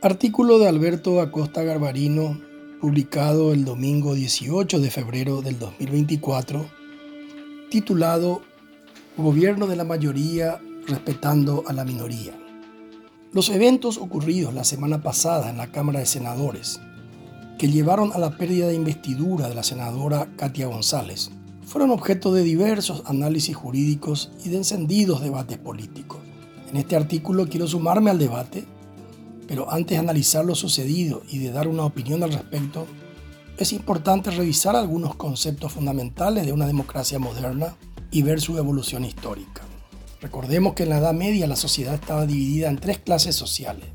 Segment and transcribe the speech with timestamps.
[0.00, 2.40] Artículo de Alberto Acosta Garbarino,
[2.80, 6.64] publicado el domingo 18 de febrero del 2024,
[7.68, 8.42] titulado
[9.16, 12.32] Gobierno de la mayoría respetando a la minoría.
[13.32, 16.80] Los eventos ocurridos la semana pasada en la Cámara de Senadores,
[17.58, 21.32] que llevaron a la pérdida de investidura de la senadora Katia González,
[21.66, 26.20] fueron objeto de diversos análisis jurídicos y de encendidos debates políticos.
[26.70, 28.64] En este artículo quiero sumarme al debate,
[29.48, 32.86] pero antes de analizar lo sucedido y de dar una opinión al respecto,
[33.56, 37.74] es importante revisar algunos conceptos fundamentales de una democracia moderna
[38.10, 39.62] y ver su evolución histórica.
[40.20, 43.86] Recordemos que en la Edad Media la sociedad estaba dividida en tres clases sociales,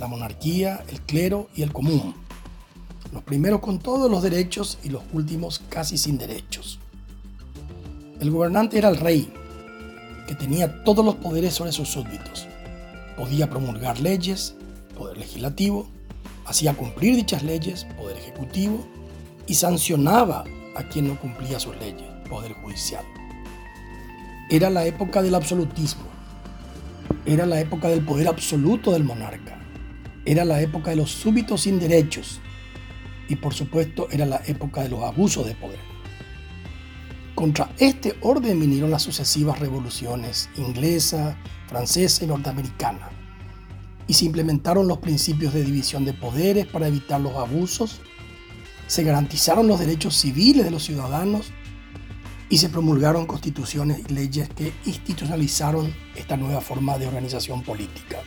[0.00, 2.14] la monarquía, el clero y el común.
[3.12, 6.78] Los primeros con todos los derechos y los últimos casi sin derechos.
[8.18, 9.30] El gobernante era el rey,
[10.26, 12.46] que tenía todos los poderes sobre sus súbditos.
[13.16, 14.56] Podía promulgar leyes,
[14.96, 15.86] poder legislativo,
[16.44, 18.84] hacía cumplir dichas leyes, poder ejecutivo,
[19.46, 20.44] y sancionaba
[20.74, 23.04] a quien no cumplía sus leyes, poder judicial.
[24.50, 26.04] Era la época del absolutismo.
[27.24, 29.58] Era la época del poder absoluto del monarca.
[30.24, 32.40] Era la época de los súbitos sin derechos.
[33.28, 35.78] Y por supuesto era la época de los abusos de poder.
[37.34, 43.10] Contra este orden vinieron las sucesivas revoluciones inglesa, francesa y norteamericana.
[44.08, 48.00] Y se implementaron los principios de división de poderes para evitar los abusos.
[48.86, 51.52] Se garantizaron los derechos civiles de los ciudadanos
[52.48, 58.18] y se promulgaron constituciones y leyes que institucionalizaron esta nueva forma de organización política.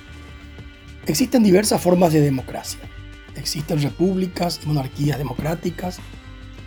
[1.06, 2.82] Existen diversas formas de democracia.
[3.36, 6.00] Existen repúblicas y monarquías democráticas,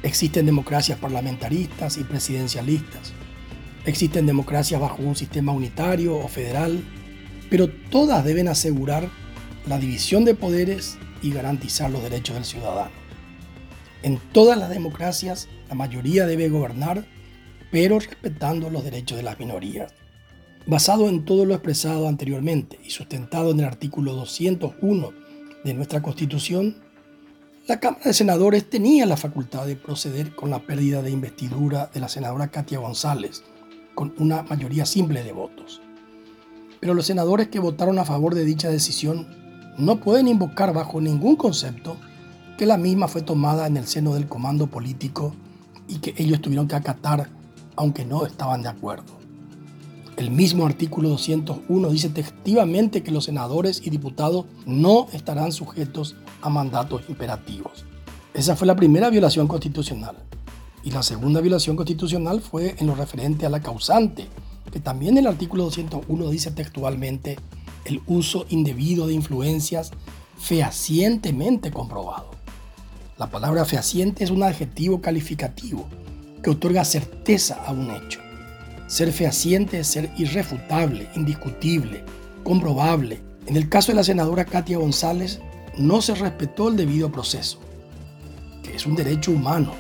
[0.03, 3.13] existen democracias parlamentaristas y presidencialistas,
[3.85, 6.83] existen democracias bajo un sistema unitario o federal,
[7.53, 9.11] pero todas deben asegurar
[9.67, 12.92] la división de poderes y garantizar los derechos del ciudadano.
[14.03, 17.04] En todas las democracias, la mayoría debe gobernar
[17.71, 19.93] pero respetando los derechos de las minorías.
[20.65, 25.12] Basado en todo lo expresado anteriormente y sustentado en el artículo 201
[25.62, 26.77] de nuestra Constitución,
[27.69, 32.00] la Cámara de Senadores tenía la facultad de proceder con la pérdida de investidura de
[32.00, 33.43] la senadora Katia González,
[33.94, 35.82] con una mayoría simple de votos.
[36.82, 39.28] Pero los senadores que votaron a favor de dicha decisión
[39.78, 41.97] no pueden invocar bajo ningún concepto
[42.59, 45.32] que la misma fue tomada en el seno del comando político
[45.87, 47.31] y que ellos tuvieron que acatar
[47.76, 49.12] aunque no estaban de acuerdo.
[50.16, 56.50] El mismo artículo 201 dice textivamente que los senadores y diputados no estarán sujetos a
[56.50, 57.84] mandatos imperativos.
[58.34, 60.16] Esa fue la primera violación constitucional.
[60.82, 64.26] Y la segunda violación constitucional fue en lo referente a la causante,
[64.72, 67.38] que también el artículo 201 dice textualmente
[67.84, 69.93] el uso indebido de influencias
[70.38, 72.31] fehacientemente comprobado.
[73.19, 75.87] La palabra fehaciente es un adjetivo calificativo
[76.43, 78.21] que otorga certeza a un hecho.
[78.88, 82.03] Ser fehaciente es ser irrefutable, indiscutible,
[82.43, 83.21] comprobable.
[83.47, 85.41] En el caso de la senadora Katia González,
[85.78, 87.60] no se respetó el debido proceso,
[88.62, 89.72] que es un derecho humano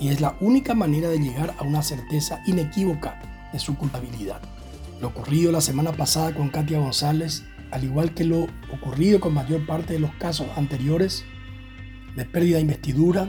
[0.00, 3.20] y es la única manera de llegar a una certeza inequívoca
[3.52, 4.40] de su culpabilidad.
[5.00, 9.64] Lo ocurrido la semana pasada con Katia González, al igual que lo ocurrido con mayor
[9.66, 11.24] parte de los casos anteriores
[12.16, 13.28] de pérdida de investidura,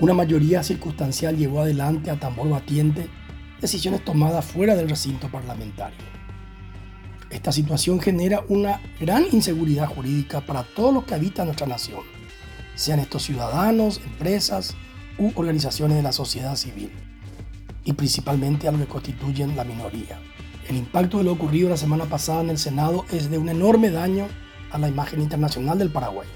[0.00, 3.08] una mayoría circunstancial llevó adelante a tambor batiente
[3.60, 5.98] decisiones tomadas fuera del recinto parlamentario.
[7.30, 12.02] Esta situación genera una gran inseguridad jurídica para todos los que habitan nuestra nación,
[12.74, 14.74] sean estos ciudadanos, empresas
[15.18, 16.90] u organizaciones de la sociedad civil,
[17.84, 20.18] y principalmente a los que constituyen la minoría.
[20.68, 23.90] El impacto de lo ocurrido la semana pasada en el Senado es de un enorme
[23.90, 24.26] daño
[24.70, 26.26] a la imagen internacional del Paraguay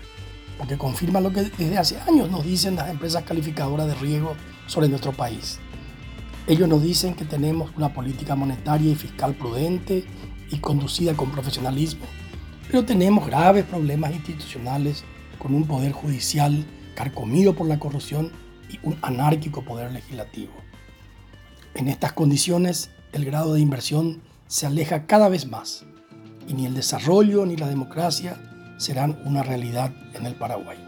[0.59, 4.35] porque confirma lo que desde hace años nos dicen las empresas calificadoras de riesgo
[4.67, 5.61] sobre nuestro país.
[6.49, 10.05] Ellos nos dicen que tenemos una política monetaria y fiscal prudente
[10.51, 12.07] y conducida con profesionalismo,
[12.67, 15.05] pero tenemos graves problemas institucionales
[15.39, 16.67] con un poder judicial
[16.97, 18.33] carcomido por la corrupción
[18.69, 20.53] y un anárquico poder legislativo.
[21.79, 25.85] En estas condiciones, el grado de inversión se aleja cada vez más
[26.49, 28.37] y ni el desarrollo ni la democracia
[28.79, 30.88] serán una realidad en el Paraguay.